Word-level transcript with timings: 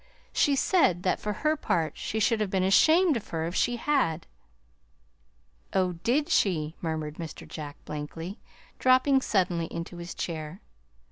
She 0.33 0.55
said 0.55 1.03
that 1.03 1.19
for 1.19 1.31
her 1.31 1.55
part 1.55 1.95
she 1.95 2.19
should 2.19 2.41
have 2.41 2.49
been 2.49 2.63
ashamed 2.63 3.15
of 3.17 3.27
her 3.27 3.45
if 3.45 3.53
she 3.53 3.75
had!" 3.75 4.25
"Oh, 5.73 5.93
did 5.93 6.27
she!" 6.27 6.75
murmured 6.81 7.17
Mr. 7.17 7.47
Jack 7.47 7.77
blankly, 7.85 8.39
dropping 8.79 9.21
suddenly 9.21 9.67
into 9.67 9.97
his 9.97 10.15
chair. 10.15 10.59